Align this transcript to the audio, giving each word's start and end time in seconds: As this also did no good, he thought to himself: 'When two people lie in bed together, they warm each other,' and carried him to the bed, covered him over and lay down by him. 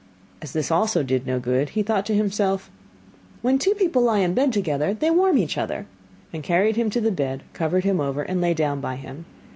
As 0.41 0.51
this 0.51 0.71
also 0.71 1.03
did 1.03 1.27
no 1.27 1.39
good, 1.39 1.69
he 1.77 1.83
thought 1.83 2.07
to 2.07 2.15
himself: 2.15 2.71
'When 3.43 3.59
two 3.59 3.75
people 3.75 4.01
lie 4.01 4.17
in 4.17 4.33
bed 4.33 4.51
together, 4.51 4.95
they 4.95 5.11
warm 5.11 5.37
each 5.37 5.59
other,' 5.59 5.85
and 6.33 6.41
carried 6.41 6.75
him 6.75 6.89
to 6.89 7.01
the 7.01 7.11
bed, 7.11 7.43
covered 7.53 7.83
him 7.83 7.99
over 7.99 8.23
and 8.23 8.41
lay 8.41 8.55
down 8.55 8.81
by 8.81 8.95
him. 8.95 9.25